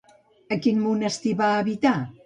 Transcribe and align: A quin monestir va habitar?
A 0.55 0.57
quin 0.63 0.81
monestir 0.87 1.37
va 1.43 1.55
habitar? 1.61 1.99